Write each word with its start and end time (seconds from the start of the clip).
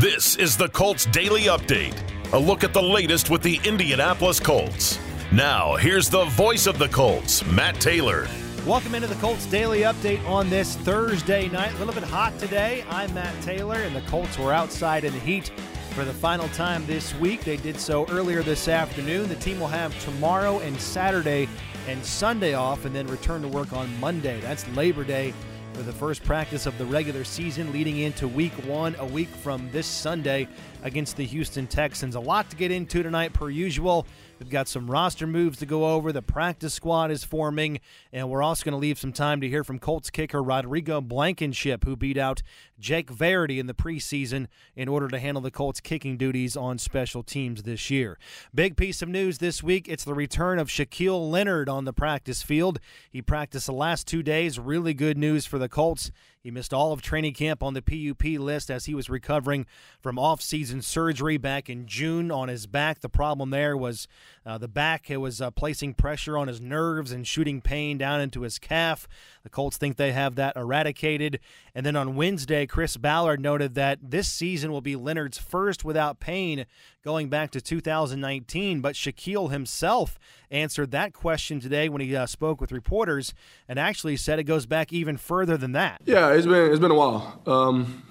This 0.00 0.36
is 0.36 0.56
the 0.56 0.68
Colts 0.68 1.06
Daily 1.06 1.46
Update, 1.46 2.00
a 2.32 2.38
look 2.38 2.62
at 2.62 2.72
the 2.72 2.80
latest 2.80 3.30
with 3.30 3.42
the 3.42 3.58
Indianapolis 3.64 4.38
Colts. 4.38 4.96
Now, 5.32 5.74
here's 5.74 6.08
the 6.08 6.24
voice 6.26 6.68
of 6.68 6.78
the 6.78 6.86
Colts, 6.86 7.44
Matt 7.46 7.80
Taylor. 7.80 8.28
Welcome 8.64 8.94
into 8.94 9.08
the 9.08 9.16
Colts 9.16 9.44
Daily 9.46 9.80
Update 9.80 10.24
on 10.24 10.48
this 10.50 10.76
Thursday 10.76 11.48
night. 11.48 11.74
A 11.74 11.78
little 11.78 11.92
bit 11.92 12.04
hot 12.04 12.38
today. 12.38 12.84
I'm 12.88 13.12
Matt 13.12 13.42
Taylor, 13.42 13.74
and 13.74 13.96
the 13.96 14.02
Colts 14.02 14.38
were 14.38 14.52
outside 14.52 15.02
in 15.02 15.12
the 15.12 15.18
heat 15.18 15.50
for 15.96 16.04
the 16.04 16.14
final 16.14 16.46
time 16.50 16.86
this 16.86 17.12
week. 17.16 17.42
They 17.42 17.56
did 17.56 17.80
so 17.80 18.06
earlier 18.08 18.44
this 18.44 18.68
afternoon. 18.68 19.28
The 19.28 19.34
team 19.34 19.58
will 19.58 19.66
have 19.66 20.00
tomorrow 20.04 20.60
and 20.60 20.80
Saturday 20.80 21.48
and 21.88 22.04
Sunday 22.04 22.54
off 22.54 22.84
and 22.84 22.94
then 22.94 23.08
return 23.08 23.42
to 23.42 23.48
work 23.48 23.72
on 23.72 23.98
Monday. 23.98 24.40
That's 24.42 24.64
Labor 24.76 25.02
Day 25.02 25.34
for 25.78 25.84
the 25.84 25.92
first 25.92 26.24
practice 26.24 26.66
of 26.66 26.76
the 26.76 26.84
regular 26.84 27.22
season 27.22 27.70
leading 27.72 27.98
into 27.98 28.26
week 28.26 28.50
one, 28.66 28.96
a 28.98 29.06
week 29.06 29.28
from 29.28 29.70
this 29.70 29.86
Sunday 29.86 30.48
against 30.82 31.16
the 31.16 31.24
Houston 31.24 31.68
Texans. 31.68 32.16
A 32.16 32.20
lot 32.20 32.50
to 32.50 32.56
get 32.56 32.72
into 32.72 33.00
tonight, 33.04 33.32
per 33.32 33.48
usual. 33.48 34.04
We've 34.38 34.48
got 34.48 34.68
some 34.68 34.88
roster 34.88 35.26
moves 35.26 35.58
to 35.58 35.66
go 35.66 35.86
over. 35.92 36.12
The 36.12 36.22
practice 36.22 36.72
squad 36.72 37.10
is 37.10 37.24
forming, 37.24 37.80
and 38.12 38.30
we're 38.30 38.42
also 38.42 38.64
going 38.64 38.72
to 38.72 38.78
leave 38.78 38.98
some 38.98 39.12
time 39.12 39.40
to 39.40 39.48
hear 39.48 39.64
from 39.64 39.80
Colts 39.80 40.10
kicker 40.10 40.40
Rodrigo 40.40 41.00
Blankenship, 41.00 41.84
who 41.84 41.96
beat 41.96 42.16
out 42.16 42.42
Jake 42.78 43.10
Verity 43.10 43.58
in 43.58 43.66
the 43.66 43.74
preseason 43.74 44.46
in 44.76 44.86
order 44.86 45.08
to 45.08 45.18
handle 45.18 45.42
the 45.42 45.50
Colts 45.50 45.80
kicking 45.80 46.16
duties 46.16 46.56
on 46.56 46.78
special 46.78 47.24
teams 47.24 47.64
this 47.64 47.90
year. 47.90 48.16
Big 48.54 48.76
piece 48.76 49.02
of 49.02 49.08
news 49.08 49.38
this 49.38 49.60
week 49.60 49.88
it's 49.88 50.04
the 50.04 50.14
return 50.14 50.60
of 50.60 50.68
Shaquille 50.68 51.30
Leonard 51.30 51.68
on 51.68 51.84
the 51.84 51.92
practice 51.92 52.42
field. 52.42 52.78
He 53.10 53.20
practiced 53.20 53.66
the 53.66 53.72
last 53.72 54.06
two 54.06 54.22
days. 54.22 54.58
Really 54.58 54.94
good 54.94 55.18
news 55.18 55.46
for 55.46 55.58
the 55.58 55.68
Colts. 55.68 56.12
He 56.48 56.52
missed 56.52 56.72
all 56.72 56.94
of 56.94 57.02
training 57.02 57.34
camp 57.34 57.62
on 57.62 57.74
the 57.74 57.82
PUP 57.82 58.24
list 58.40 58.70
as 58.70 58.86
he 58.86 58.94
was 58.94 59.10
recovering 59.10 59.66
from 60.00 60.18
off-season 60.18 60.80
surgery 60.80 61.36
back 61.36 61.68
in 61.68 61.86
June 61.86 62.30
on 62.30 62.48
his 62.48 62.66
back. 62.66 63.00
The 63.00 63.10
problem 63.10 63.50
there 63.50 63.76
was 63.76 64.08
uh, 64.46 64.56
the 64.56 64.66
back. 64.66 65.10
It 65.10 65.18
was 65.18 65.42
uh, 65.42 65.50
placing 65.50 65.92
pressure 65.92 66.38
on 66.38 66.48
his 66.48 66.58
nerves 66.58 67.12
and 67.12 67.26
shooting 67.26 67.60
pain 67.60 67.98
down 67.98 68.22
into 68.22 68.40
his 68.40 68.58
calf. 68.58 69.06
The 69.42 69.50
Colts 69.50 69.76
think 69.76 69.96
they 69.96 70.12
have 70.12 70.36
that 70.36 70.56
eradicated. 70.56 71.38
And 71.74 71.84
then 71.84 71.96
on 71.96 72.16
Wednesday, 72.16 72.64
Chris 72.64 72.96
Ballard 72.96 73.40
noted 73.40 73.74
that 73.74 73.98
this 74.02 74.26
season 74.26 74.72
will 74.72 74.80
be 74.80 74.96
Leonard's 74.96 75.36
first 75.36 75.84
without 75.84 76.18
pain 76.18 76.64
going 77.08 77.30
back 77.30 77.50
to 77.50 77.58
2019. 77.58 78.82
But 78.82 78.94
Shaquille 78.94 79.50
himself 79.50 80.18
answered 80.50 80.90
that 80.90 81.14
question 81.14 81.58
today 81.58 81.88
when 81.88 82.02
he 82.02 82.14
uh, 82.14 82.26
spoke 82.26 82.60
with 82.60 82.70
reporters 82.70 83.32
and 83.66 83.78
actually 83.78 84.18
said 84.18 84.38
it 84.38 84.44
goes 84.44 84.66
back 84.66 84.92
even 84.92 85.16
further 85.16 85.56
than 85.56 85.72
that. 85.72 86.02
Yeah, 86.04 86.34
it's 86.34 86.44
been 86.44 86.70
it's 86.70 86.80
been 86.80 86.90
a 86.90 86.94
while. 86.94 87.40
Um, 87.46 88.02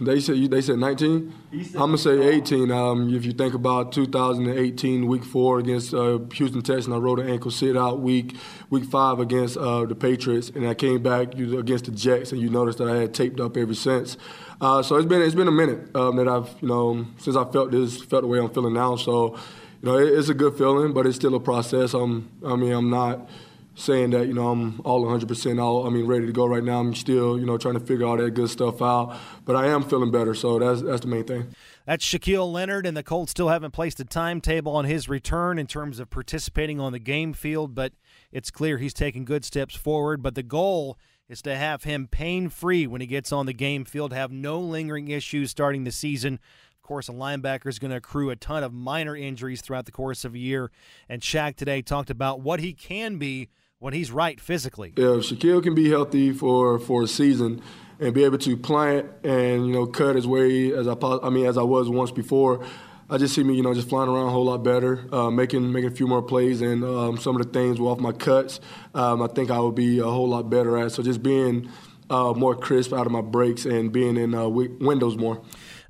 they 0.00 0.18
said 0.18 0.50
they 0.50 0.60
said 0.60 0.78
19. 0.78 1.32
I'm 1.52 1.72
gonna 1.72 1.98
say 1.98 2.18
18. 2.20 2.72
Um, 2.72 3.14
if 3.14 3.24
you 3.24 3.30
think 3.32 3.54
about 3.54 3.92
2018 3.92 5.06
week 5.06 5.22
four 5.22 5.60
against 5.60 5.94
uh, 5.94 6.18
Houston 6.34 6.62
Texans, 6.62 6.92
I 6.92 6.98
rode 6.98 7.20
an 7.20 7.28
ankle 7.28 7.52
sit 7.52 7.76
out 7.76 8.00
week 8.00 8.36
week 8.70 8.84
five 8.84 9.20
against 9.20 9.56
uh, 9.56 9.84
the 9.84 9.94
Patriots, 9.94 10.50
and 10.50 10.66
I 10.66 10.74
came 10.74 11.00
back 11.00 11.34
against 11.34 11.84
the 11.84 11.92
Jets, 11.92 12.32
and 12.32 12.40
you 12.40 12.50
noticed 12.50 12.78
that 12.78 12.88
I 12.88 12.96
had 12.96 13.14
taped 13.14 13.38
up 13.38 13.56
ever 13.56 13.74
since. 13.74 14.16
Uh, 14.62 14.80
so 14.80 14.94
it's 14.94 15.06
been 15.06 15.20
it's 15.20 15.34
been 15.34 15.48
a 15.48 15.52
minute 15.52 15.94
um, 15.96 16.14
that 16.14 16.28
I've 16.28 16.48
you 16.60 16.68
know 16.68 17.04
since 17.18 17.34
I 17.34 17.44
felt 17.50 17.72
this 17.72 18.00
felt 18.00 18.22
the 18.22 18.28
way 18.28 18.38
I'm 18.38 18.48
feeling 18.48 18.74
now. 18.74 18.94
So 18.94 19.34
you 19.82 19.88
know 19.88 19.98
it, 19.98 20.06
it's 20.16 20.28
a 20.28 20.34
good 20.34 20.56
feeling, 20.56 20.92
but 20.92 21.04
it's 21.04 21.16
still 21.16 21.34
a 21.34 21.40
process. 21.40 21.94
I'm 21.94 22.30
I 22.46 22.54
mean 22.54 22.70
I'm 22.70 22.88
not 22.88 23.28
saying 23.74 24.10
that 24.10 24.28
you 24.28 24.34
know 24.34 24.50
I'm 24.50 24.80
all 24.82 25.04
100% 25.04 25.60
all 25.60 25.84
I 25.84 25.90
mean 25.90 26.06
ready 26.06 26.26
to 26.26 26.32
go 26.32 26.46
right 26.46 26.62
now. 26.62 26.78
I'm 26.78 26.94
still 26.94 27.40
you 27.40 27.44
know 27.44 27.58
trying 27.58 27.74
to 27.74 27.80
figure 27.80 28.06
all 28.06 28.16
that 28.16 28.30
good 28.34 28.50
stuff 28.50 28.80
out, 28.80 29.18
but 29.44 29.56
I 29.56 29.66
am 29.66 29.82
feeling 29.82 30.12
better, 30.12 30.32
so 30.32 30.60
that's 30.60 30.80
that's 30.80 31.00
the 31.00 31.08
main 31.08 31.24
thing. 31.24 31.52
That's 31.84 32.04
Shaquille 32.04 32.52
Leonard, 32.52 32.86
and 32.86 32.96
the 32.96 33.02
Colts 33.02 33.32
still 33.32 33.48
haven't 33.48 33.72
placed 33.72 33.98
a 33.98 34.04
timetable 34.04 34.76
on 34.76 34.84
his 34.84 35.08
return 35.08 35.58
in 35.58 35.66
terms 35.66 35.98
of 35.98 36.08
participating 36.08 36.78
on 36.78 36.92
the 36.92 37.00
game 37.00 37.32
field, 37.32 37.74
but 37.74 37.94
it's 38.30 38.52
clear 38.52 38.78
he's 38.78 38.94
taking 38.94 39.24
good 39.24 39.44
steps 39.44 39.74
forward. 39.74 40.22
But 40.22 40.36
the 40.36 40.44
goal 40.44 40.98
is 41.32 41.42
to 41.42 41.56
have 41.56 41.84
him 41.84 42.06
pain 42.06 42.50
free 42.50 42.86
when 42.86 43.00
he 43.00 43.06
gets 43.06 43.32
on 43.32 43.46
the 43.46 43.54
game 43.54 43.86
field, 43.86 44.12
have 44.12 44.30
no 44.30 44.60
lingering 44.60 45.08
issues 45.08 45.50
starting 45.50 45.84
the 45.84 45.90
season. 45.90 46.34
Of 46.34 46.82
course, 46.82 47.08
a 47.08 47.12
linebacker 47.12 47.68
is 47.68 47.78
going 47.78 47.90
to 47.90 47.96
accrue 47.96 48.28
a 48.28 48.36
ton 48.36 48.62
of 48.62 48.72
minor 48.72 49.16
injuries 49.16 49.62
throughout 49.62 49.86
the 49.86 49.92
course 49.92 50.26
of 50.26 50.34
a 50.34 50.38
year. 50.38 50.70
And 51.08 51.22
Shaq 51.22 51.56
today 51.56 51.80
talked 51.80 52.10
about 52.10 52.40
what 52.40 52.60
he 52.60 52.74
can 52.74 53.16
be 53.16 53.48
when 53.78 53.94
he's 53.94 54.12
right 54.12 54.38
physically. 54.40 54.92
Yeah, 54.96 55.14
if 55.14 55.24
Shaquille 55.24 55.62
can 55.62 55.74
be 55.74 55.88
healthy 55.88 56.32
for, 56.32 56.78
for 56.78 57.04
a 57.04 57.08
season 57.08 57.62
and 57.98 58.12
be 58.12 58.24
able 58.24 58.38
to 58.38 58.56
plant 58.56 59.06
and 59.24 59.66
you 59.66 59.72
know 59.72 59.86
cut 59.86 60.16
his 60.16 60.26
way 60.26 60.72
as 60.72 60.86
I 60.86 60.94
I 61.22 61.30
mean 61.30 61.46
as 61.46 61.56
I 61.56 61.62
was 61.62 61.88
once 61.88 62.10
before. 62.10 62.64
I 63.10 63.18
just 63.18 63.34
see 63.34 63.42
me, 63.42 63.54
you 63.54 63.62
know, 63.62 63.74
just 63.74 63.88
flying 63.88 64.08
around 64.08 64.28
a 64.28 64.30
whole 64.30 64.44
lot 64.44 64.62
better, 64.62 65.06
uh, 65.12 65.30
making 65.30 65.70
making 65.70 65.92
a 65.92 65.94
few 65.94 66.06
more 66.06 66.22
plays, 66.22 66.60
and 66.62 66.82
um, 66.84 67.18
some 67.18 67.36
of 67.36 67.44
the 67.44 67.52
things 67.52 67.78
off 67.78 67.98
my 67.98 68.12
cuts. 68.12 68.60
Um, 68.94 69.20
I 69.22 69.26
think 69.26 69.50
I 69.50 69.58
would 69.58 69.74
be 69.74 69.98
a 69.98 70.04
whole 70.04 70.28
lot 70.28 70.48
better 70.48 70.78
at. 70.78 70.92
So 70.92 71.02
just 71.02 71.22
being 71.22 71.70
uh, 72.08 72.32
more 72.34 72.54
crisp 72.54 72.92
out 72.92 73.06
of 73.06 73.12
my 73.12 73.20
breaks 73.20 73.64
and 73.64 73.92
being 73.92 74.16
in 74.16 74.34
uh, 74.34 74.48
windows 74.48 75.16
more. 75.16 75.42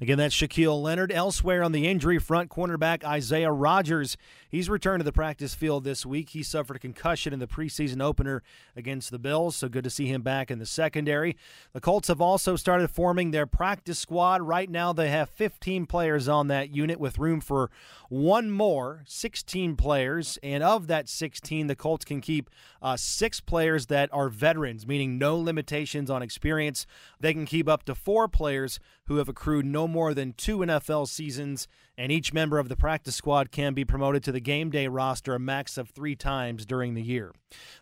Again, 0.03 0.19
that's 0.19 0.35
Shaquille 0.35 0.83
Leonard. 0.83 1.13
Elsewhere 1.13 1.63
on 1.63 1.71
the 1.71 1.87
injury 1.87 2.19
front, 2.19 2.51
cornerback 2.51 3.05
Isaiah 3.05 3.53
Rodgers. 3.53 4.17
He's 4.49 4.69
returned 4.69 4.99
to 4.99 5.05
the 5.05 5.13
practice 5.13 5.55
field 5.55 5.85
this 5.85 6.05
week. 6.05 6.31
He 6.31 6.43
suffered 6.43 6.75
a 6.75 6.81
concussion 6.81 7.33
in 7.33 7.39
the 7.39 7.47
preseason 7.47 8.03
opener 8.03 8.43
against 8.75 9.13
the 9.13 9.21
Bills, 9.21 9.55
so 9.55 9.69
good 9.69 9.85
to 9.85 9.91
see 9.91 10.07
him 10.07 10.23
back 10.23 10.51
in 10.51 10.59
the 10.59 10.67
secondary. 10.67 11.37
The 11.73 11.81
Colts 11.81 12.09
have 12.09 12.21
also 12.21 12.57
started 12.57 12.91
forming 12.91 13.31
their 13.31 13.47
practice 13.47 14.01
squad. 14.01 14.43
Right 14.43 14.69
now, 14.69 14.93
they 14.93 15.09
have 15.09 15.31
15 15.31 15.87
players 15.87 16.27
on 16.27 16.49
that 16.49 16.75
unit 16.75 16.99
with 16.99 17.19
room 17.19 17.41
for 17.41 17.71
one 18.09 18.51
more, 18.51 19.05
16 19.07 19.77
players. 19.77 20.37
And 20.43 20.65
of 20.65 20.89
that 20.89 21.09
16, 21.09 21.69
the 21.69 21.77
Colts 21.77 22.05
can 22.05 22.21
keep 22.21 22.51
uh, 22.83 22.97
six 22.97 23.41
players 23.41 23.87
that 23.87 24.11
are 24.13 24.29
veterans, 24.29 24.85
meaning 24.85 25.17
no 25.17 25.39
limitations 25.39 26.11
on 26.11 26.23
experience. 26.23 26.87
They 27.21 27.33
can 27.33 27.47
keep 27.47 27.69
up 27.69 27.85
to 27.85 27.95
four 27.95 28.27
players 28.27 28.81
who 29.07 29.17
have 29.17 29.29
accrued 29.29 29.65
no 29.65 29.89
more 29.93 30.15
than 30.15 30.33
two 30.33 30.59
NFL 30.59 31.07
seasons 31.09 31.69
and 32.03 32.11
each 32.11 32.33
member 32.33 32.59
of 32.59 32.69
the 32.69 32.75
practice 32.75 33.15
squad 33.15 33.53
can 33.53 33.75
be 33.75 33.85
promoted 33.85 34.25
to 34.25 34.33
the 34.33 34.41
game 34.41 34.71
day 34.71 34.89
roster 34.89 35.37
a 35.37 35.39
max 35.39 35.79
of 35.79 35.91
three 35.91 36.17
times 36.17 36.67
during 36.67 36.95
the 36.95 37.03
year. 37.03 37.33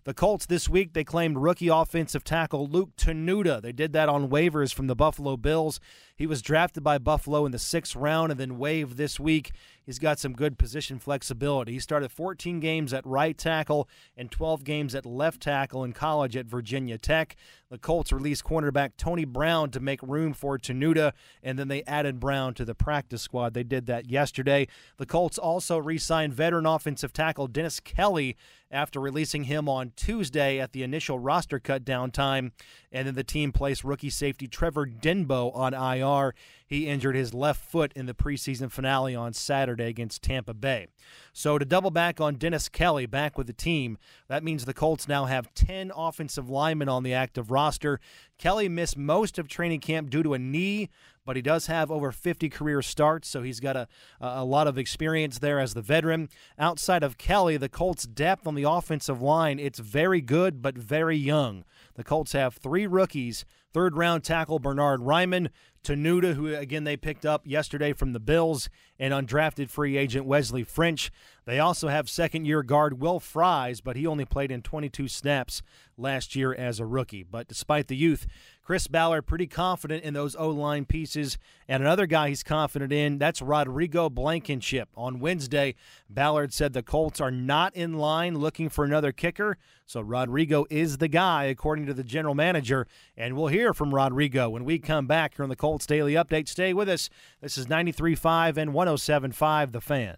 The 0.04 0.12
Colts 0.12 0.44
this 0.44 0.68
week, 0.68 0.92
they 0.92 1.04
claimed 1.04 1.38
rookie 1.38 1.68
offensive 1.68 2.22
tackle 2.22 2.66
Luke 2.66 2.90
Tenuta. 2.96 3.62
They 3.62 3.72
did 3.72 3.94
that 3.94 4.10
on 4.10 4.28
waivers 4.28 4.74
from 4.74 4.88
the 4.88 4.94
Buffalo 4.94 5.38
Bills. 5.38 5.80
He 6.14 6.26
was 6.26 6.42
drafted 6.42 6.84
by 6.84 6.98
Buffalo 6.98 7.46
in 7.46 7.52
the 7.52 7.58
sixth 7.58 7.96
round 7.96 8.30
and 8.30 8.38
then 8.38 8.58
waived 8.58 8.98
this 8.98 9.18
week. 9.18 9.52
He's 9.82 9.98
got 9.98 10.18
some 10.18 10.34
good 10.34 10.58
position 10.58 10.98
flexibility. 10.98 11.72
He 11.72 11.78
started 11.78 12.12
14 12.12 12.60
games 12.60 12.92
at 12.92 13.06
right 13.06 13.36
tackle 13.36 13.88
and 14.16 14.30
12 14.30 14.62
games 14.62 14.94
at 14.94 15.06
left 15.06 15.40
tackle 15.40 15.82
in 15.82 15.92
college 15.92 16.36
at 16.36 16.44
Virginia 16.44 16.98
Tech. 16.98 17.36
The 17.70 17.78
Colts 17.78 18.12
released 18.12 18.44
cornerback 18.44 18.90
Tony 18.96 19.24
Brown 19.24 19.70
to 19.70 19.80
make 19.80 20.02
room 20.02 20.34
for 20.34 20.58
Tenuta, 20.58 21.12
and 21.42 21.58
then 21.58 21.68
they 21.68 21.82
added 21.84 22.20
Brown 22.20 22.52
to 22.54 22.64
the 22.64 22.74
practice 22.74 23.22
squad. 23.22 23.54
They 23.54 23.62
did 23.62 23.86
that 23.86 24.09
yesterday. 24.10 24.66
The 24.96 25.06
Colts 25.06 25.38
also 25.38 25.78
re 25.78 25.98
signed 25.98 26.34
veteran 26.34 26.66
offensive 26.66 27.12
tackle 27.12 27.46
Dennis 27.46 27.80
Kelly 27.80 28.36
after 28.70 29.00
releasing 29.00 29.44
him 29.44 29.68
on 29.68 29.92
Tuesday 29.96 30.60
at 30.60 30.72
the 30.72 30.82
initial 30.82 31.18
roster 31.18 31.58
cut 31.58 31.84
down 31.84 32.10
time. 32.10 32.52
And 32.92 33.06
then 33.06 33.14
the 33.14 33.24
team 33.24 33.52
placed 33.52 33.84
rookie 33.84 34.10
safety 34.10 34.46
Trevor 34.46 34.86
Denbow 34.86 35.54
on 35.54 35.74
IR. 35.74 36.34
He 36.66 36.86
injured 36.86 37.16
his 37.16 37.34
left 37.34 37.64
foot 37.64 37.92
in 37.94 38.06
the 38.06 38.14
preseason 38.14 38.70
finale 38.70 39.14
on 39.14 39.32
Saturday 39.32 39.86
against 39.86 40.22
Tampa 40.22 40.54
Bay. 40.54 40.86
So 41.32 41.58
to 41.58 41.64
double 41.64 41.90
back 41.90 42.20
on 42.20 42.36
Dennis 42.36 42.68
Kelly 42.68 43.06
back 43.06 43.36
with 43.36 43.46
the 43.46 43.52
team, 43.52 43.98
that 44.28 44.44
means 44.44 44.64
the 44.64 44.74
Colts 44.74 45.08
now 45.08 45.24
have 45.24 45.52
10 45.54 45.90
offensive 45.94 46.48
linemen 46.48 46.88
on 46.88 47.02
the 47.02 47.14
active 47.14 47.50
roster. 47.50 48.00
Kelly 48.38 48.68
missed 48.68 48.96
most 48.96 49.38
of 49.38 49.48
training 49.48 49.80
camp 49.80 50.10
due 50.10 50.22
to 50.22 50.34
a 50.34 50.38
knee, 50.38 50.88
but 51.26 51.36
he 51.36 51.42
does 51.42 51.66
have 51.66 51.90
over 51.90 52.10
50 52.10 52.48
career 52.48 52.82
starts, 52.82 53.28
so 53.28 53.42
he's 53.42 53.60
got 53.60 53.76
a, 53.76 53.86
a 54.20 54.44
lot 54.44 54.66
of 54.66 54.78
experience 54.78 55.38
there 55.38 55.60
as 55.60 55.74
the 55.74 55.82
veteran. 55.82 56.28
Outside 56.58 57.02
of 57.02 57.18
Kelly, 57.18 57.56
the 57.56 57.68
Colts' 57.68 58.04
depth 58.04 58.46
on 58.46 58.54
the 58.54 58.59
offensive 58.64 59.20
line, 59.20 59.58
it's 59.58 59.78
very 59.78 60.20
good, 60.20 60.62
but 60.62 60.76
very 60.76 61.16
young. 61.16 61.64
The 61.94 62.04
Colts 62.04 62.32
have 62.32 62.54
three 62.54 62.86
rookies 62.86 63.44
third 63.72 63.96
round 63.96 64.24
tackle 64.24 64.58
Bernard 64.58 65.00
Raimann, 65.00 65.48
Tenuta, 65.84 66.34
who 66.34 66.54
again 66.54 66.84
they 66.84 66.96
picked 66.96 67.24
up 67.24 67.46
yesterday 67.46 67.92
from 67.92 68.12
the 68.12 68.20
Bills, 68.20 68.68
and 68.98 69.14
undrafted 69.14 69.70
free 69.70 69.96
agent 69.96 70.26
Wesley 70.26 70.64
French. 70.64 71.10
They 71.50 71.58
also 71.58 71.88
have 71.88 72.08
second 72.08 72.44
year 72.44 72.62
guard 72.62 73.00
Will 73.00 73.18
Fries, 73.18 73.80
but 73.80 73.96
he 73.96 74.06
only 74.06 74.24
played 74.24 74.52
in 74.52 74.62
22 74.62 75.08
snaps 75.08 75.62
last 75.98 76.36
year 76.36 76.54
as 76.54 76.78
a 76.78 76.86
rookie. 76.86 77.24
But 77.24 77.48
despite 77.48 77.88
the 77.88 77.96
youth, 77.96 78.28
Chris 78.62 78.86
Ballard 78.86 79.26
pretty 79.26 79.48
confident 79.48 80.04
in 80.04 80.14
those 80.14 80.36
O 80.36 80.50
line 80.50 80.84
pieces. 80.84 81.38
And 81.66 81.82
another 81.82 82.06
guy 82.06 82.28
he's 82.28 82.44
confident 82.44 82.92
in, 82.92 83.18
that's 83.18 83.42
Rodrigo 83.42 84.08
Blankenship. 84.08 84.90
On 84.96 85.18
Wednesday, 85.18 85.74
Ballard 86.08 86.52
said 86.52 86.72
the 86.72 86.84
Colts 86.84 87.20
are 87.20 87.32
not 87.32 87.74
in 87.74 87.94
line 87.94 88.38
looking 88.38 88.68
for 88.68 88.84
another 88.84 89.10
kicker. 89.10 89.58
So 89.86 90.02
Rodrigo 90.02 90.66
is 90.70 90.98
the 90.98 91.08
guy, 91.08 91.46
according 91.46 91.86
to 91.86 91.94
the 91.94 92.04
general 92.04 92.36
manager. 92.36 92.86
And 93.16 93.34
we'll 93.34 93.48
hear 93.48 93.74
from 93.74 93.92
Rodrigo 93.92 94.50
when 94.50 94.64
we 94.64 94.78
come 94.78 95.08
back 95.08 95.34
here 95.34 95.42
on 95.42 95.48
the 95.48 95.56
Colts 95.56 95.84
Daily 95.84 96.12
Update. 96.12 96.46
Stay 96.46 96.72
with 96.72 96.88
us. 96.88 97.10
This 97.40 97.58
is 97.58 97.66
93.5 97.66 98.56
and 98.56 98.70
107.5 98.70 99.72
The 99.72 99.80
Fan. 99.80 100.16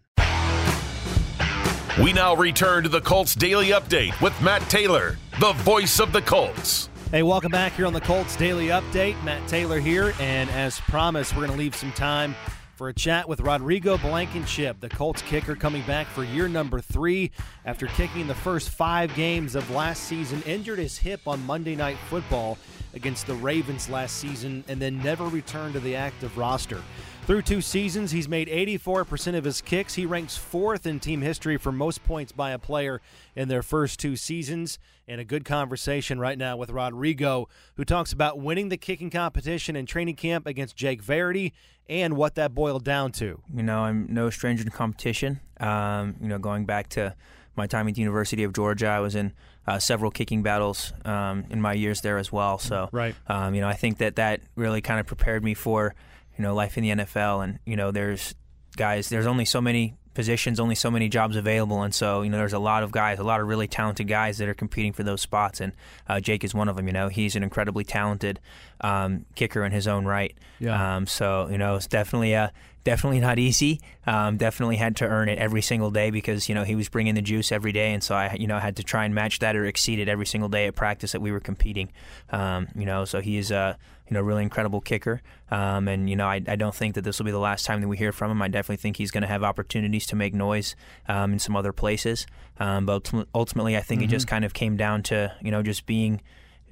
We 2.00 2.14
now 2.14 2.34
return 2.34 2.84
to 2.84 2.88
the 2.88 3.02
Colts 3.02 3.34
Daily 3.34 3.68
Update 3.68 4.18
with 4.22 4.40
Matt 4.40 4.62
Taylor, 4.70 5.18
the 5.40 5.52
voice 5.52 6.00
of 6.00 6.10
the 6.10 6.22
Colts. 6.22 6.88
Hey, 7.10 7.22
welcome 7.22 7.52
back 7.52 7.74
here 7.74 7.84
on 7.84 7.92
the 7.92 8.00
Colts 8.00 8.34
Daily 8.34 8.68
Update. 8.68 9.22
Matt 9.24 9.46
Taylor 9.46 9.78
here, 9.78 10.14
and 10.18 10.48
as 10.48 10.80
promised, 10.80 11.36
we're 11.36 11.46
going 11.46 11.52
to 11.52 11.58
leave 11.58 11.76
some 11.76 11.92
time 11.92 12.34
for 12.76 12.88
a 12.88 12.94
chat 12.94 13.28
with 13.28 13.40
Rodrigo 13.40 13.98
Blankenship, 13.98 14.80
the 14.80 14.88
Colts 14.88 15.20
kicker 15.20 15.54
coming 15.54 15.82
back 15.82 16.06
for 16.06 16.24
year 16.24 16.48
number 16.48 16.80
three 16.80 17.30
after 17.66 17.86
kicking 17.88 18.26
the 18.26 18.34
first 18.34 18.70
five 18.70 19.14
games 19.14 19.54
of 19.54 19.70
last 19.70 20.04
season. 20.04 20.42
Injured 20.44 20.78
his 20.78 20.96
hip 20.96 21.20
on 21.26 21.44
Monday 21.44 21.76
Night 21.76 21.98
Football 22.08 22.56
against 22.94 23.26
the 23.26 23.34
Ravens 23.34 23.90
last 23.90 24.16
season 24.16 24.64
and 24.66 24.80
then 24.80 24.98
never 25.02 25.26
returned 25.26 25.74
to 25.74 25.80
the 25.80 25.94
active 25.94 26.38
roster. 26.38 26.80
Through 27.24 27.42
two 27.42 27.60
seasons, 27.60 28.10
he's 28.10 28.28
made 28.28 28.48
84% 28.48 29.36
of 29.36 29.44
his 29.44 29.60
kicks. 29.60 29.94
He 29.94 30.06
ranks 30.06 30.36
fourth 30.36 30.86
in 30.86 30.98
team 30.98 31.20
history 31.20 31.56
for 31.56 31.70
most 31.70 32.02
points 32.04 32.32
by 32.32 32.50
a 32.50 32.58
player 32.58 33.00
in 33.36 33.46
their 33.46 33.62
first 33.62 34.00
two 34.00 34.16
seasons. 34.16 34.80
And 35.06 35.20
a 35.20 35.24
good 35.24 35.44
conversation 35.44 36.18
right 36.18 36.36
now 36.36 36.56
with 36.56 36.70
Rodrigo, 36.70 37.48
who 37.76 37.84
talks 37.84 38.12
about 38.12 38.40
winning 38.40 38.70
the 38.70 38.76
kicking 38.76 39.08
competition 39.08 39.76
in 39.76 39.86
training 39.86 40.16
camp 40.16 40.48
against 40.48 40.74
Jake 40.74 41.00
Verity 41.00 41.52
and 41.88 42.16
what 42.16 42.34
that 42.34 42.54
boiled 42.54 42.84
down 42.84 43.12
to. 43.12 43.40
You 43.54 43.62
know, 43.62 43.80
I'm 43.80 44.08
no 44.10 44.28
stranger 44.28 44.64
to 44.64 44.70
competition. 44.70 45.38
Um, 45.60 46.16
you 46.20 46.26
know, 46.26 46.38
going 46.38 46.66
back 46.66 46.88
to 46.90 47.14
my 47.54 47.68
time 47.68 47.86
at 47.86 47.94
the 47.94 48.00
University 48.00 48.42
of 48.42 48.52
Georgia, 48.52 48.88
I 48.88 48.98
was 48.98 49.14
in 49.14 49.32
uh, 49.68 49.78
several 49.78 50.10
kicking 50.10 50.42
battles 50.42 50.92
um, 51.04 51.44
in 51.50 51.60
my 51.60 51.74
years 51.74 52.00
there 52.00 52.18
as 52.18 52.32
well. 52.32 52.58
So, 52.58 52.88
right. 52.90 53.14
um, 53.28 53.54
you 53.54 53.60
know, 53.60 53.68
I 53.68 53.74
think 53.74 53.98
that 53.98 54.16
that 54.16 54.40
really 54.56 54.80
kind 54.80 54.98
of 54.98 55.06
prepared 55.06 55.44
me 55.44 55.54
for 55.54 55.94
you 56.36 56.42
know 56.42 56.54
life 56.54 56.76
in 56.76 56.82
the 56.82 57.04
NFL. 57.04 57.44
And 57.44 57.58
you 57.64 57.76
know, 57.76 57.90
there's 57.90 58.34
guys, 58.76 59.08
there's 59.08 59.26
only 59.26 59.44
so 59.44 59.60
many 59.60 59.96
positions, 60.14 60.60
only 60.60 60.74
so 60.74 60.90
many 60.90 61.08
jobs 61.08 61.36
available, 61.36 61.82
and 61.82 61.94
so 61.94 62.22
you 62.22 62.30
know 62.30 62.36
there's 62.36 62.52
a 62.52 62.58
lot 62.58 62.82
of 62.82 62.92
guys, 62.92 63.18
a 63.18 63.24
lot 63.24 63.40
of 63.40 63.46
really 63.46 63.68
talented 63.68 64.08
guys 64.08 64.38
that 64.38 64.48
are 64.48 64.54
competing 64.54 64.92
for 64.92 65.02
those 65.02 65.20
spots, 65.20 65.60
and 65.60 65.72
uh, 66.08 66.20
Jake 66.20 66.44
is 66.44 66.54
one 66.54 66.68
of 66.68 66.76
them. 66.76 66.86
You 66.86 66.92
know, 66.92 67.08
he's 67.08 67.36
an 67.36 67.42
incredibly 67.42 67.84
talented 67.84 68.40
um, 68.80 69.26
kicker 69.34 69.64
in 69.64 69.72
his 69.72 69.86
own 69.86 70.04
right. 70.04 70.36
Yeah. 70.58 70.96
Um, 70.96 71.06
so 71.06 71.48
you 71.50 71.58
know, 71.58 71.76
it's 71.76 71.86
definitely 71.86 72.32
a 72.34 72.52
definitely 72.84 73.20
not 73.20 73.38
easy. 73.38 73.80
Um, 74.06 74.36
definitely 74.36 74.76
had 74.76 74.96
to 74.96 75.06
earn 75.06 75.28
it 75.28 75.38
every 75.38 75.62
single 75.62 75.90
day 75.90 76.10
because 76.10 76.48
you 76.48 76.54
know 76.54 76.64
he 76.64 76.74
was 76.74 76.88
bringing 76.88 77.14
the 77.14 77.22
juice 77.22 77.52
every 77.52 77.72
day, 77.72 77.92
and 77.92 78.02
so 78.02 78.14
I 78.14 78.34
you 78.38 78.46
know 78.46 78.58
had 78.58 78.76
to 78.76 78.82
try 78.82 79.04
and 79.04 79.14
match 79.14 79.38
that 79.40 79.56
or 79.56 79.64
exceed 79.64 79.98
it 79.98 80.08
every 80.08 80.26
single 80.26 80.48
day 80.48 80.66
at 80.66 80.74
practice 80.74 81.12
that 81.12 81.20
we 81.20 81.32
were 81.32 81.40
competing. 81.40 81.90
Um, 82.30 82.68
you 82.76 82.86
know, 82.86 83.04
so 83.04 83.20
he 83.20 83.36
is 83.36 83.50
a 83.50 83.78
you 84.08 84.14
know 84.14 84.20
really 84.20 84.42
incredible 84.42 84.80
kicker, 84.80 85.22
um, 85.50 85.88
and 85.88 86.10
you 86.10 86.16
know 86.16 86.26
I, 86.26 86.42
I 86.46 86.56
don't 86.56 86.74
think 86.74 86.94
that 86.96 87.02
this 87.02 87.18
will 87.18 87.26
be 87.26 87.30
the 87.30 87.38
last 87.38 87.64
time 87.64 87.80
that 87.80 87.88
we 87.88 87.96
hear 87.96 88.12
from 88.12 88.30
him. 88.30 88.42
I 88.42 88.48
definitely 88.48 88.76
think 88.76 88.96
he's 88.96 89.10
going 89.10 89.22
to 89.22 89.28
have 89.28 89.42
opportunities 89.42 90.06
to 90.08 90.16
make 90.16 90.34
noise 90.34 90.74
um, 91.08 91.32
in 91.32 91.38
some 91.38 91.56
other 91.56 91.72
places, 91.72 92.26
um, 92.58 92.86
but 92.86 93.10
ultimately 93.34 93.76
I 93.76 93.80
think 93.80 94.00
mm-hmm. 94.00 94.06
it 94.06 94.10
just 94.10 94.26
kind 94.26 94.44
of 94.44 94.54
came 94.54 94.76
down 94.76 95.02
to 95.04 95.34
you 95.40 95.50
know 95.50 95.62
just 95.62 95.86
being 95.86 96.20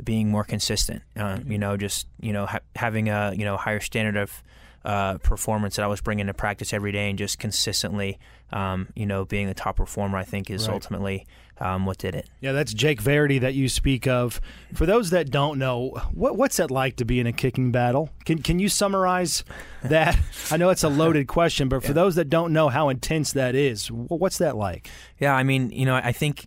being 0.02 0.30
more 0.30 0.44
consistent. 0.44 1.02
Uh, 1.16 1.38
you 1.46 1.58
know, 1.58 1.76
just 1.76 2.06
you 2.20 2.32
know 2.32 2.46
ha- 2.46 2.60
having 2.74 3.08
a 3.08 3.32
you 3.36 3.44
know 3.44 3.56
higher 3.56 3.80
standard 3.80 4.16
of 4.16 4.42
uh, 4.84 5.18
performance 5.18 5.76
that 5.76 5.84
I 5.84 5.88
was 5.88 6.00
bringing 6.00 6.26
to 6.26 6.34
practice 6.34 6.72
every 6.72 6.92
day 6.92 7.10
and 7.10 7.18
just 7.18 7.38
consistently, 7.38 8.18
um, 8.52 8.88
you 8.94 9.06
know, 9.06 9.24
being 9.24 9.46
the 9.46 9.54
top 9.54 9.76
performer, 9.76 10.16
I 10.16 10.24
think 10.24 10.50
is 10.50 10.66
right. 10.66 10.74
ultimately 10.74 11.26
um, 11.58 11.84
what 11.84 11.98
did 11.98 12.14
it. 12.14 12.28
Yeah, 12.40 12.52
that's 12.52 12.72
Jake 12.72 13.00
Verity 13.00 13.40
that 13.40 13.54
you 13.54 13.68
speak 13.68 14.06
of. 14.06 14.40
For 14.74 14.86
those 14.86 15.10
that 15.10 15.30
don't 15.30 15.58
know, 15.58 15.90
what, 16.12 16.36
what's 16.36 16.58
it 16.58 16.70
like 16.70 16.96
to 16.96 17.04
be 17.04 17.20
in 17.20 17.26
a 17.26 17.32
kicking 17.32 17.70
battle? 17.70 18.08
Can 18.24 18.40
can 18.40 18.58
you 18.58 18.70
summarize 18.70 19.44
that? 19.82 20.18
I 20.50 20.56
know 20.56 20.70
it's 20.70 20.84
a 20.84 20.88
loaded 20.88 21.28
question, 21.28 21.68
but 21.68 21.82
for 21.82 21.88
yeah. 21.88 21.94
those 21.94 22.14
that 22.14 22.30
don't 22.30 22.52
know 22.52 22.70
how 22.70 22.88
intense 22.88 23.32
that 23.32 23.54
is, 23.54 23.88
what's 23.88 24.38
that 24.38 24.56
like? 24.56 24.88
Yeah, 25.18 25.34
I 25.34 25.42
mean, 25.42 25.70
you 25.70 25.84
know, 25.84 25.94
I 25.94 26.12
think, 26.12 26.46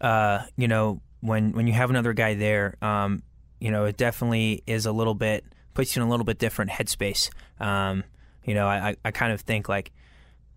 uh, 0.00 0.44
you 0.56 0.68
know, 0.68 1.00
when 1.20 1.52
when 1.52 1.66
you 1.66 1.72
have 1.72 1.90
another 1.90 2.12
guy 2.12 2.34
there, 2.34 2.76
um, 2.80 3.24
you 3.58 3.72
know, 3.72 3.84
it 3.84 3.96
definitely 3.96 4.62
is 4.68 4.86
a 4.86 4.92
little 4.92 5.14
bit 5.14 5.44
puts 5.74 5.96
you 5.96 6.02
in 6.02 6.08
a 6.08 6.10
little 6.10 6.24
bit 6.24 6.38
different 6.38 6.70
headspace. 6.70 7.30
Um, 7.60 8.04
you 8.44 8.54
know, 8.54 8.66
I, 8.66 8.96
I 9.04 9.10
kind 9.10 9.32
of 9.32 9.40
think 9.40 9.68
like, 9.68 9.92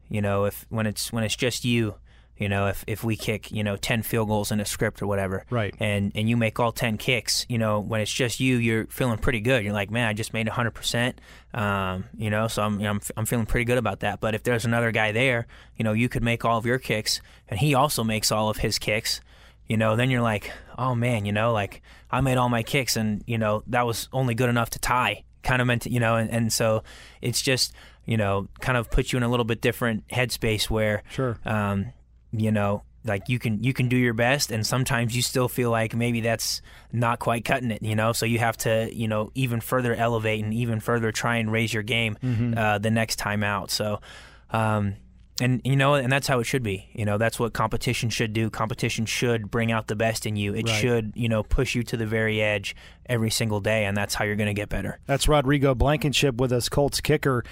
you 0.10 0.22
know, 0.22 0.46
if 0.46 0.66
when 0.70 0.86
it's 0.86 1.12
when 1.12 1.24
it's 1.24 1.36
just 1.36 1.66
you, 1.66 1.96
you 2.38 2.50
know, 2.50 2.68
if, 2.68 2.84
if 2.86 3.04
we 3.04 3.16
kick, 3.16 3.52
you 3.52 3.64
know, 3.64 3.78
10 3.78 4.04
field 4.04 4.28
goals 4.28 4.52
in 4.52 4.60
a 4.60 4.66
script 4.66 5.02
or 5.02 5.08
whatever, 5.08 5.46
right. 5.50 5.74
and, 5.80 6.12
and 6.16 6.30
you 6.30 6.36
make 6.36 6.60
all 6.60 6.72
10 6.72 6.98
kicks, 6.98 7.46
you 7.48 7.58
know, 7.58 7.80
when 7.80 8.02
it's 8.02 8.12
just 8.12 8.40
you, 8.40 8.58
you're 8.58 8.88
feeling 8.88 9.18
pretty 9.18 9.40
good. 9.40 9.64
You're 9.64 9.74
like, 9.74 9.90
man, 9.90 10.08
I 10.08 10.14
just 10.14 10.34
made 10.34 10.48
100%, 10.48 11.14
um, 11.54 12.06
you 12.18 12.30
know, 12.30 12.48
so 12.48 12.64
I'm, 12.64 12.80
you 12.80 12.84
know, 12.84 12.92
I'm, 12.92 13.02
I'm 13.16 13.26
feeling 13.26 13.46
pretty 13.46 13.64
good 13.66 13.78
about 13.78 14.02
that. 14.02 14.20
But 14.20 14.36
if 14.36 14.44
there's 14.44 14.66
another 14.66 14.92
guy 14.92 15.14
there, 15.14 15.48
you 15.78 15.84
know, 15.84 15.94
you 15.94 16.10
could 16.10 16.24
make 16.24 16.44
all 16.44 16.58
of 16.58 16.66
your 16.66 16.78
kicks, 16.78 17.22
and 17.48 17.60
he 17.60 17.74
also 17.74 18.04
makes 18.04 18.32
all 18.32 18.50
of 18.50 18.58
his 18.58 18.80
kicks, 18.80 19.22
you 19.68 19.78
know, 19.78 19.96
then 19.96 20.10
you're 20.10 20.22
like, 20.22 20.52
oh 20.78 20.96
man, 20.96 21.26
you 21.26 21.32
know, 21.32 21.52
like 21.52 21.82
I 22.12 22.22
made 22.22 22.38
all 22.38 22.50
my 22.50 22.64
kicks 22.64 22.96
and, 22.96 23.24
you 23.26 23.38
know, 23.38 23.64
that 23.68 23.86
was 23.86 24.08
only 24.14 24.36
good 24.36 24.50
enough 24.50 24.70
to 24.72 24.80
tie, 24.80 25.24
kind 25.44 25.62
of 25.62 25.68
meant, 25.68 25.84
to, 25.84 25.92
you 25.92 26.00
know, 26.00 26.16
and, 26.16 26.30
and 26.30 26.54
so 26.54 26.84
it's 27.22 27.42
just, 27.42 27.74
you 28.06 28.18
know, 28.18 28.48
kind 28.60 28.78
of 28.78 28.90
puts 28.92 29.12
you 29.12 29.18
in 29.18 29.24
a 29.24 29.30
little 29.30 29.46
bit 29.46 29.62
different 29.62 30.08
headspace 30.10 30.70
where, 30.70 31.04
sure, 31.10 31.38
um, 31.46 31.88
you 32.32 32.52
know, 32.52 32.84
like 33.06 33.30
you 33.30 33.38
can 33.38 33.64
you 33.64 33.72
can 33.72 33.88
do 33.88 33.96
your 33.96 34.14
best 34.14 34.52
and 34.52 34.66
sometimes 34.66 35.16
you 35.16 35.22
still 35.22 35.48
feel 35.48 35.70
like 35.70 35.96
maybe 35.96 36.22
that's 36.22 36.62
not 36.92 37.20
quite 37.20 37.46
cutting 37.46 37.70
it 37.70 37.84
you 37.84 37.96
know? 37.96 38.14
So 38.14 38.26
you 38.26 38.40
have 38.40 38.58
to 38.58 38.90
you 38.92 39.08
know 39.08 39.32
even 39.36 39.62
further 39.62 39.94
elevate 39.94 40.44
and 40.44 40.54
even 40.54 40.80
further 40.80 41.12
try 41.12 41.38
and 41.38 41.52
raise 41.52 41.72
your 41.72 41.84
game 41.84 42.18
mm-hmm. 42.22 42.58
uh, 42.58 42.80
the 42.80 42.90
next 42.90 43.18
time 43.18 43.44
out. 43.44 43.70
So 43.70 44.02
um, 44.50 44.96
and 45.42 45.62
you 45.64 45.76
know 45.76 45.96
and 45.96 46.12
that's 46.12 46.28
how 46.28 46.40
it 46.40 46.46
should 46.46 46.64
be. 46.64 46.90
You 46.94 47.06
know 47.06 47.18
that's 47.18 47.40
what 47.40 47.54
competition 47.54 48.10
should 48.10 48.34
do. 48.34 48.50
Competition 48.50 49.06
should 49.06 49.52
bring 49.52 49.72
out 49.72 49.88
the 49.88 49.96
best 49.96 50.26
in 50.26 50.36
you. 50.36 50.54
It 50.54 50.68
right. 50.68 50.76
should 50.76 51.14
you 51.16 51.28
know 51.28 51.44
push 51.44 51.76
you 51.76 51.84
to 51.84 51.98
the 51.98 52.06
very 52.06 52.42
edge 52.42 52.76
every 53.08 53.30
single 53.30 53.60
day 53.60 53.86
and 53.86 53.96
that's 53.96 54.16
how 54.16 54.26
you're 54.26 54.36
going 54.36 54.48
to 54.48 54.54
get 54.54 54.70
better. 54.70 55.00
That's 55.06 55.28
rodrigo 55.28 55.76
blankenship 55.76 56.36
with 56.36 56.52
us 56.52 56.70
colts 56.70 57.02
kicker. 57.02 57.44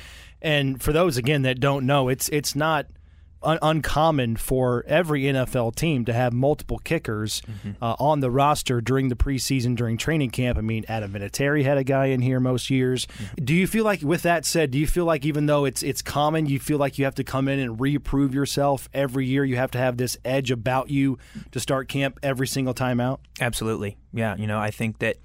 And 0.42 0.82
for 0.82 0.94
those 0.94 1.18
again 1.18 1.42
that 1.44 1.60
don't 1.60 1.86
know 1.86 2.10
it's 2.10 2.30
it's 2.30 2.56
not 2.56 2.88
un- 3.44 3.60
uncommon 3.62 4.36
for 4.36 4.84
every 4.88 5.24
NFL 5.24 5.76
team 5.76 6.06
to 6.06 6.14
have 6.14 6.34
multiple 6.34 6.80
kickers 6.80 7.42
mm-hmm. 7.42 7.84
uh, 7.84 7.96
on 8.00 8.20
the 8.20 8.32
roster 8.32 8.82
during 8.82 9.10
the 9.10 9.16
preseason, 9.16 9.76
during 9.76 9.98
training 9.98 10.32
camp. 10.32 10.58
I 10.58 10.62
mean, 10.62 10.86
Adam 10.88 11.12
Vinatieri 11.12 11.64
had 11.64 11.78
a 11.78 11.84
guy 11.84 12.08
in 12.08 12.22
here 12.22 12.40
most 12.40 12.70
years. 12.70 13.06
Mm-hmm. 13.06 13.46
Do 13.46 13.54
you 13.54 13.68
feel 13.68 13.84
like, 13.84 14.02
with 14.02 14.22
that 14.24 14.46
said, 14.46 14.72
do 14.72 14.80
you 14.80 14.88
feel 14.88 15.06
like 15.06 15.26
even 15.26 15.46
though 15.46 15.66
it's 15.66 15.84
it's 15.84 16.02
common, 16.02 16.46
you 16.46 16.60
feel 16.60 16.78
like 16.78 16.98
you 16.98 17.06
have 17.06 17.16
to 17.16 17.24
come 17.24 17.48
in 17.48 17.60
and 17.60 17.80
reprove 17.80 18.34
yourself 18.34 18.90
every 18.94 19.26
year? 19.26 19.44
You 19.46 19.58
have 19.58 19.72
to 19.72 19.78
have 19.78 19.98
this 19.98 20.18
edge 20.24 20.52
about 20.52 20.90
you 20.90 21.18
to 21.52 21.60
start 21.60 21.90
camp 21.90 22.20
every 22.24 22.48
single 22.48 22.74
time 22.74 23.00
out. 23.00 23.22
Absolutely, 23.40 23.98
yeah. 24.14 24.36
You 24.36 24.48
know, 24.48 24.60
I 24.60 24.72
think 24.72 25.00
that 25.00 25.18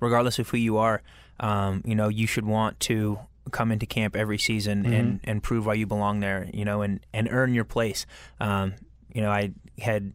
regardless 0.00 0.38
of 0.38 0.48
who 0.50 0.56
you 0.58 0.78
are, 0.78 1.02
um, 1.40 1.82
you 1.84 1.94
know, 1.94 2.08
you 2.08 2.26
should 2.26 2.46
want 2.46 2.78
to 2.80 3.18
come 3.50 3.72
into 3.72 3.86
camp 3.86 4.16
every 4.16 4.38
season 4.38 4.84
mm-hmm. 4.84 4.92
and, 4.92 5.20
and 5.24 5.42
prove 5.42 5.66
why 5.66 5.74
you 5.74 5.86
belong 5.86 6.20
there, 6.20 6.48
you 6.52 6.64
know, 6.64 6.82
and, 6.82 7.00
and 7.12 7.28
earn 7.30 7.54
your 7.54 7.64
place. 7.64 8.06
Um, 8.40 8.74
you 9.12 9.20
know, 9.20 9.30
I 9.30 9.52
had 9.78 10.12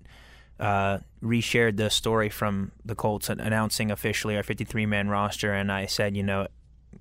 uh, 0.59 0.99
reshared 1.21 1.77
the 1.77 1.89
story 1.89 2.29
from 2.29 2.71
the 2.85 2.95
Colts 2.95 3.29
announcing 3.29 3.91
officially 3.91 4.35
our 4.35 4.43
53 4.43 4.85
man 4.85 5.09
roster, 5.09 5.53
and 5.53 5.71
I 5.71 5.85
said, 5.85 6.15
you 6.15 6.23
know, 6.23 6.47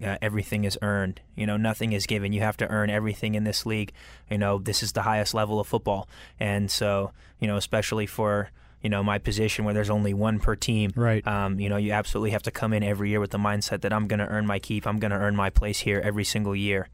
uh, 0.04 0.18
everything 0.20 0.64
is 0.64 0.78
earned. 0.82 1.20
You 1.36 1.46
know, 1.46 1.56
nothing 1.56 1.92
is 1.92 2.06
given. 2.06 2.32
You 2.32 2.40
have 2.40 2.56
to 2.58 2.68
earn 2.68 2.90
everything 2.90 3.34
in 3.34 3.44
this 3.44 3.64
league. 3.64 3.92
You 4.30 4.38
know, 4.38 4.58
this 4.58 4.82
is 4.82 4.92
the 4.92 5.02
highest 5.02 5.32
level 5.32 5.58
of 5.58 5.66
football, 5.66 6.08
and 6.38 6.70
so 6.70 7.12
you 7.40 7.46
know, 7.46 7.56
especially 7.56 8.06
for 8.06 8.50
you 8.86 8.90
know 8.90 9.02
my 9.02 9.18
position 9.18 9.64
where 9.64 9.74
there's 9.74 9.90
only 9.90 10.14
one 10.14 10.38
per 10.38 10.54
team. 10.54 10.92
Right. 10.94 11.26
Um, 11.26 11.58
you 11.58 11.68
know, 11.68 11.76
you 11.76 11.90
absolutely 11.90 12.30
have 12.30 12.44
to 12.44 12.52
come 12.52 12.72
in 12.72 12.84
every 12.84 13.10
year 13.10 13.18
with 13.18 13.32
the 13.32 13.38
mindset 13.38 13.80
that 13.80 13.92
I'm 13.92 14.06
going 14.06 14.20
to 14.20 14.28
earn 14.28 14.46
my 14.46 14.60
keep. 14.60 14.86
I'm 14.86 15.00
going 15.00 15.10
to 15.10 15.16
earn 15.16 15.34
my 15.34 15.50
place 15.50 15.80
here 15.80 16.00
every 16.04 16.22
single 16.22 16.54
year. 16.54 16.88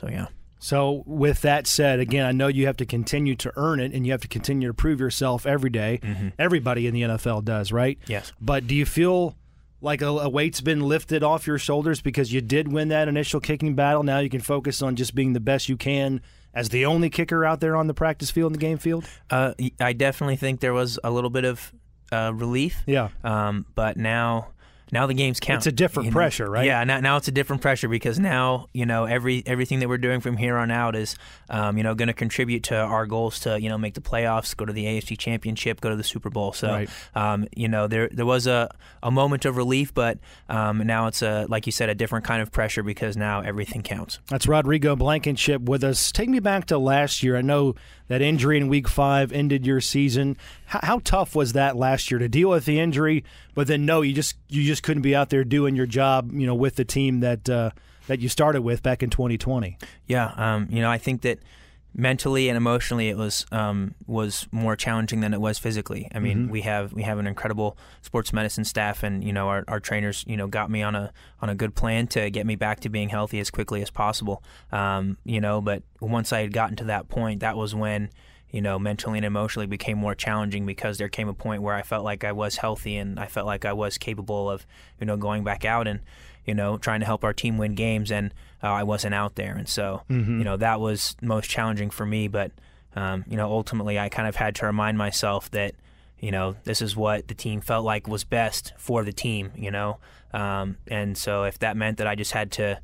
So 0.00 0.08
yeah. 0.08 0.28
So, 0.58 1.02
with 1.04 1.42
that 1.42 1.66
said, 1.66 2.00
again, 2.00 2.24
I 2.24 2.32
know 2.32 2.46
you 2.46 2.64
have 2.64 2.78
to 2.78 2.86
continue 2.86 3.34
to 3.36 3.52
earn 3.56 3.78
it 3.78 3.92
and 3.92 4.06
you 4.06 4.12
have 4.12 4.22
to 4.22 4.28
continue 4.28 4.68
to 4.68 4.72
prove 4.72 5.00
yourself 5.00 5.44
every 5.44 5.68
day. 5.68 6.00
Mm-hmm. 6.02 6.28
Everybody 6.38 6.86
in 6.86 6.94
the 6.94 7.02
NFL 7.02 7.44
does, 7.44 7.70
right? 7.70 7.98
Yes. 8.06 8.32
But 8.40 8.66
do 8.66 8.74
you 8.74 8.86
feel 8.86 9.36
like 9.82 10.00
a, 10.00 10.06
a, 10.06 10.30
weight's 10.30 10.62
been 10.62 10.80
lifted 10.80 11.22
off 11.22 11.46
your 11.46 11.58
shoulders 11.58 12.00
because 12.00 12.32
you 12.32 12.40
did 12.40 12.72
win 12.72 12.88
that 12.88 13.08
initial 13.08 13.40
kicking 13.40 13.74
battle? 13.74 14.02
Now 14.02 14.20
you 14.20 14.30
can 14.30 14.40
focus 14.40 14.80
on 14.80 14.96
just 14.96 15.14
being 15.14 15.34
the 15.34 15.40
best 15.40 15.68
you 15.68 15.76
can 15.76 16.22
as 16.54 16.68
the 16.70 16.86
only 16.86 17.10
kicker 17.10 17.44
out 17.44 17.60
there 17.60 17.76
on 17.76 17.86
the 17.86 17.94
practice 17.94 18.30
field 18.30 18.52
and 18.52 18.60
the 18.60 18.64
game 18.64 18.78
field? 18.78 19.04
Uh, 19.30 19.52
I 19.80 19.92
definitely 19.92 20.36
think 20.36 20.60
there 20.60 20.72
was 20.72 20.98
a 21.02 21.10
little 21.10 21.30
bit 21.30 21.44
of 21.44 21.72
uh, 22.12 22.32
relief. 22.34 22.82
Yeah. 22.86 23.08
Um, 23.22 23.66
but 23.74 23.96
now, 23.96 24.48
now 24.94 25.06
the 25.06 25.12
games 25.12 25.40
count. 25.40 25.58
It's 25.58 25.66
a 25.66 25.72
different 25.72 26.06
you 26.06 26.10
know? 26.12 26.14
pressure, 26.14 26.48
right? 26.48 26.64
Yeah, 26.64 26.82
now, 26.84 27.00
now 27.00 27.16
it's 27.16 27.28
a 27.28 27.32
different 27.32 27.60
pressure 27.60 27.88
because 27.88 28.18
now 28.18 28.68
you 28.72 28.86
know 28.86 29.04
every 29.04 29.42
everything 29.44 29.80
that 29.80 29.88
we're 29.88 29.98
doing 29.98 30.20
from 30.20 30.36
here 30.36 30.56
on 30.56 30.70
out 30.70 30.96
is 30.96 31.16
um, 31.50 31.76
you 31.76 31.82
know 31.82 31.94
going 31.94 32.06
to 32.06 32.14
contribute 32.14 32.62
to 32.64 32.76
our 32.76 33.04
goals 33.04 33.40
to 33.40 33.60
you 33.60 33.68
know 33.68 33.76
make 33.76 33.94
the 33.94 34.00
playoffs, 34.00 34.56
go 34.56 34.64
to 34.64 34.72
the 34.72 34.84
AFC 34.84 35.18
Championship, 35.18 35.80
go 35.80 35.90
to 35.90 35.96
the 35.96 36.04
Super 36.04 36.30
Bowl. 36.30 36.52
So 36.52 36.68
right. 36.68 36.90
um, 37.14 37.46
you 37.54 37.68
know 37.68 37.88
there 37.88 38.08
there 38.10 38.24
was 38.24 38.46
a, 38.46 38.70
a 39.02 39.10
moment 39.10 39.44
of 39.44 39.56
relief, 39.56 39.92
but 39.92 40.18
um, 40.48 40.78
now 40.86 41.08
it's 41.08 41.20
a 41.22 41.46
like 41.48 41.66
you 41.66 41.72
said 41.72 41.88
a 41.88 41.94
different 41.94 42.24
kind 42.24 42.40
of 42.40 42.52
pressure 42.52 42.84
because 42.84 43.16
now 43.16 43.40
everything 43.40 43.82
counts. 43.82 44.20
That's 44.28 44.46
Rodrigo 44.46 44.94
Blankenship 44.94 45.60
with 45.62 45.82
us. 45.82 46.12
Take 46.12 46.28
me 46.28 46.38
back 46.38 46.66
to 46.66 46.78
last 46.78 47.22
year. 47.24 47.36
I 47.36 47.42
know 47.42 47.74
that 48.06 48.22
injury 48.22 48.58
in 48.58 48.68
Week 48.68 48.86
Five 48.86 49.32
ended 49.32 49.66
your 49.66 49.80
season. 49.80 50.36
How, 50.66 50.80
how 50.82 50.98
tough 51.02 51.34
was 51.34 51.52
that 51.54 51.74
last 51.76 52.12
year 52.12 52.20
to 52.20 52.28
deal 52.28 52.50
with 52.50 52.64
the 52.64 52.78
injury, 52.78 53.24
but 53.54 53.66
then 53.66 53.84
no, 53.84 54.02
you 54.02 54.12
just 54.12 54.36
you 54.48 54.62
just 54.62 54.83
couldn't 54.84 55.02
be 55.02 55.16
out 55.16 55.30
there 55.30 55.44
doing 55.44 55.74
your 55.74 55.86
job, 55.86 56.30
you 56.32 56.46
know, 56.46 56.54
with 56.54 56.76
the 56.76 56.84
team 56.84 57.20
that 57.20 57.48
uh, 57.48 57.70
that 58.06 58.20
you 58.20 58.28
started 58.28 58.60
with 58.60 58.82
back 58.82 59.02
in 59.02 59.08
2020. 59.08 59.78
Yeah, 60.06 60.32
um, 60.36 60.68
you 60.70 60.82
know, 60.82 60.90
I 60.90 60.98
think 60.98 61.22
that 61.22 61.38
mentally 61.94 62.50
and 62.50 62.56
emotionally 62.56 63.08
it 63.08 63.16
was 63.16 63.46
um, 63.50 63.94
was 64.06 64.46
more 64.52 64.76
challenging 64.76 65.20
than 65.20 65.32
it 65.32 65.40
was 65.40 65.58
physically. 65.58 66.06
I 66.14 66.18
mean, 66.18 66.42
mm-hmm. 66.42 66.50
we 66.50 66.60
have 66.60 66.92
we 66.92 67.02
have 67.02 67.18
an 67.18 67.26
incredible 67.26 67.78
sports 68.02 68.30
medicine 68.34 68.66
staff, 68.66 69.02
and 69.02 69.24
you 69.24 69.32
know 69.32 69.48
our, 69.48 69.64
our 69.68 69.80
trainers 69.80 70.22
you 70.28 70.36
know 70.36 70.48
got 70.48 70.70
me 70.70 70.82
on 70.82 70.94
a 70.94 71.14
on 71.40 71.48
a 71.48 71.54
good 71.54 71.74
plan 71.74 72.06
to 72.08 72.28
get 72.28 72.44
me 72.44 72.54
back 72.54 72.80
to 72.80 72.90
being 72.90 73.08
healthy 73.08 73.40
as 73.40 73.50
quickly 73.50 73.80
as 73.80 73.88
possible. 73.88 74.42
Um, 74.70 75.16
you 75.24 75.40
know, 75.40 75.62
but 75.62 75.82
once 75.98 76.30
I 76.30 76.42
had 76.42 76.52
gotten 76.52 76.76
to 76.76 76.84
that 76.84 77.08
point, 77.08 77.40
that 77.40 77.56
was 77.56 77.74
when 77.74 78.10
you 78.54 78.60
know, 78.60 78.78
mentally 78.78 79.18
and 79.18 79.24
emotionally 79.24 79.66
became 79.66 79.98
more 79.98 80.14
challenging 80.14 80.64
because 80.64 80.96
there 80.96 81.08
came 81.08 81.28
a 81.28 81.34
point 81.34 81.60
where 81.60 81.74
I 81.74 81.82
felt 81.82 82.04
like 82.04 82.22
I 82.22 82.30
was 82.30 82.58
healthy 82.58 82.96
and 82.96 83.18
I 83.18 83.26
felt 83.26 83.46
like 83.46 83.64
I 83.64 83.72
was 83.72 83.98
capable 83.98 84.48
of, 84.48 84.64
you 85.00 85.06
know, 85.06 85.16
going 85.16 85.42
back 85.42 85.64
out 85.64 85.88
and, 85.88 85.98
you 86.46 86.54
know, 86.54 86.78
trying 86.78 87.00
to 87.00 87.06
help 87.06 87.24
our 87.24 87.32
team 87.32 87.58
win 87.58 87.74
games, 87.74 88.12
and 88.12 88.32
uh, 88.62 88.68
I 88.68 88.84
wasn't 88.84 89.12
out 89.12 89.34
there, 89.34 89.56
and 89.56 89.68
so, 89.68 90.02
mm-hmm. 90.08 90.38
you 90.38 90.44
know, 90.44 90.56
that 90.56 90.78
was 90.78 91.16
most 91.20 91.50
challenging 91.50 91.90
for 91.90 92.06
me. 92.06 92.28
But, 92.28 92.52
um, 92.94 93.24
you 93.28 93.36
know, 93.36 93.50
ultimately, 93.50 93.98
I 93.98 94.08
kind 94.08 94.28
of 94.28 94.36
had 94.36 94.54
to 94.56 94.66
remind 94.66 94.98
myself 94.98 95.50
that, 95.50 95.74
you 96.20 96.30
know, 96.30 96.54
this 96.62 96.80
is 96.80 96.94
what 96.94 97.26
the 97.26 97.34
team 97.34 97.60
felt 97.60 97.84
like 97.84 98.06
was 98.06 98.22
best 98.22 98.72
for 98.78 99.02
the 99.02 99.12
team, 99.12 99.50
you 99.56 99.72
know, 99.72 99.98
um, 100.32 100.76
and 100.86 101.18
so 101.18 101.42
if 101.42 101.58
that 101.58 101.76
meant 101.76 101.98
that 101.98 102.06
I 102.06 102.14
just 102.14 102.30
had 102.30 102.52
to 102.52 102.78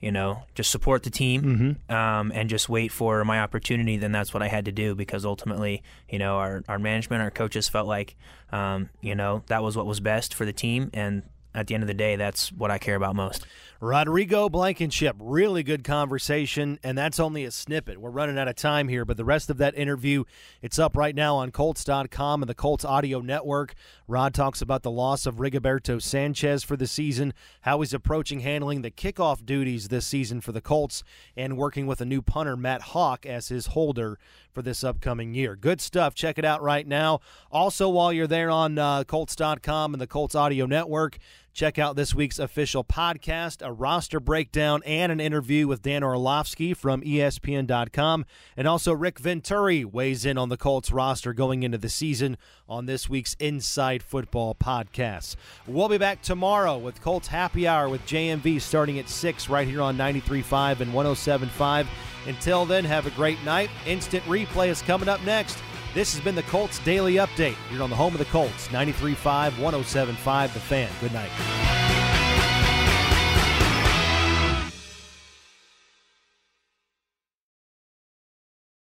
you 0.00 0.10
know, 0.10 0.42
just 0.54 0.70
support 0.70 1.02
the 1.02 1.10
team 1.10 1.42
mm-hmm. 1.42 1.94
um, 1.94 2.32
and 2.34 2.48
just 2.48 2.68
wait 2.68 2.90
for 2.90 3.24
my 3.24 3.40
opportunity, 3.40 3.96
then 3.96 4.12
that's 4.12 4.32
what 4.32 4.42
I 4.42 4.48
had 4.48 4.64
to 4.64 4.72
do 4.72 4.94
because 4.94 5.24
ultimately, 5.24 5.82
you 6.08 6.18
know, 6.18 6.36
our, 6.36 6.62
our 6.68 6.78
management, 6.78 7.22
our 7.22 7.30
coaches 7.30 7.68
felt 7.68 7.86
like, 7.86 8.16
um, 8.50 8.88
you 9.00 9.14
know, 9.14 9.42
that 9.48 9.62
was 9.62 9.76
what 9.76 9.86
was 9.86 10.00
best 10.00 10.34
for 10.34 10.44
the 10.44 10.52
team. 10.52 10.90
And 10.94 11.22
at 11.54 11.66
the 11.66 11.74
end 11.74 11.82
of 11.82 11.88
the 11.88 11.94
day, 11.94 12.16
that's 12.16 12.52
what 12.52 12.70
I 12.70 12.78
care 12.78 12.96
about 12.96 13.16
most. 13.16 13.46
Rodrigo 13.82 14.50
Blankenship, 14.50 15.16
really 15.18 15.62
good 15.62 15.84
conversation, 15.84 16.78
and 16.82 16.98
that's 16.98 17.18
only 17.18 17.46
a 17.46 17.50
snippet. 17.50 17.98
We're 17.98 18.10
running 18.10 18.38
out 18.38 18.46
of 18.46 18.54
time 18.54 18.88
here, 18.88 19.06
but 19.06 19.16
the 19.16 19.24
rest 19.24 19.48
of 19.48 19.56
that 19.56 19.74
interview, 19.74 20.24
it's 20.60 20.78
up 20.78 20.98
right 20.98 21.14
now 21.14 21.36
on 21.36 21.50
Colts.com 21.50 22.42
and 22.42 22.48
the 22.48 22.54
Colts 22.54 22.84
Audio 22.84 23.20
Network. 23.20 23.74
Rod 24.06 24.34
talks 24.34 24.60
about 24.60 24.82
the 24.82 24.90
loss 24.90 25.24
of 25.24 25.36
Rigoberto 25.36 26.00
Sanchez 26.00 26.62
for 26.62 26.76
the 26.76 26.86
season, 26.86 27.32
how 27.62 27.80
he's 27.80 27.94
approaching 27.94 28.40
handling 28.40 28.82
the 28.82 28.90
kickoff 28.90 29.46
duties 29.46 29.88
this 29.88 30.06
season 30.06 30.42
for 30.42 30.52
the 30.52 30.60
Colts, 30.60 31.02
and 31.34 31.56
working 31.56 31.86
with 31.86 32.02
a 32.02 32.04
new 32.04 32.20
punter, 32.20 32.58
Matt 32.58 32.82
Haack, 32.82 33.24
as 33.24 33.48
his 33.48 33.68
holder 33.68 34.18
for 34.52 34.60
this 34.60 34.84
upcoming 34.84 35.32
year. 35.32 35.56
Good 35.56 35.80
stuff. 35.80 36.14
Check 36.14 36.38
it 36.38 36.44
out 36.44 36.62
right 36.62 36.86
now. 36.86 37.20
Also, 37.50 37.88
while 37.88 38.12
you're 38.12 38.26
there 38.26 38.50
on 38.50 38.76
uh, 38.78 39.04
Colts.com 39.04 39.94
and 39.94 40.00
the 40.00 40.06
Colts 40.06 40.34
Audio 40.34 40.66
Network, 40.66 41.18
Check 41.52 41.78
out 41.78 41.96
this 41.96 42.14
week's 42.14 42.38
official 42.38 42.84
podcast, 42.84 43.64
a 43.66 43.72
roster 43.72 44.20
breakdown, 44.20 44.82
and 44.86 45.10
an 45.10 45.20
interview 45.20 45.66
with 45.66 45.82
Dan 45.82 46.02
Orlovsky 46.02 46.74
from 46.74 47.02
ESPN.com. 47.02 48.24
And 48.56 48.68
also, 48.68 48.92
Rick 48.92 49.18
Venturi 49.18 49.84
weighs 49.84 50.24
in 50.24 50.38
on 50.38 50.48
the 50.48 50.56
Colts 50.56 50.92
roster 50.92 51.32
going 51.32 51.62
into 51.62 51.78
the 51.78 51.88
season 51.88 52.36
on 52.68 52.86
this 52.86 53.08
week's 53.08 53.34
Inside 53.40 54.02
Football 54.02 54.54
podcast. 54.54 55.36
We'll 55.66 55.88
be 55.88 55.98
back 55.98 56.22
tomorrow 56.22 56.78
with 56.78 57.02
Colts 57.02 57.28
Happy 57.28 57.66
Hour 57.66 57.88
with 57.88 58.06
JMV 58.06 58.60
starting 58.60 58.98
at 58.98 59.08
6 59.08 59.48
right 59.48 59.66
here 59.66 59.82
on 59.82 59.96
93.5 59.98 60.80
and 60.80 60.92
107.5. 60.92 61.86
Until 62.26 62.64
then, 62.64 62.84
have 62.84 63.06
a 63.06 63.10
great 63.10 63.42
night. 63.44 63.70
Instant 63.86 64.22
replay 64.24 64.68
is 64.68 64.82
coming 64.82 65.08
up 65.08 65.22
next. 65.24 65.58
This 65.92 66.14
has 66.14 66.22
been 66.22 66.36
the 66.36 66.44
Colts 66.44 66.78
Daily 66.80 67.14
Update. 67.14 67.56
You're 67.72 67.82
on 67.82 67.90
the 67.90 67.96
home 67.96 68.12
of 68.12 68.20
the 68.20 68.24
Colts, 68.26 68.68
93.5, 68.68 69.50
107.5, 69.52 70.52
The 70.52 70.60
Fan. 70.60 70.88
Good 71.00 71.12
night. 71.12 71.89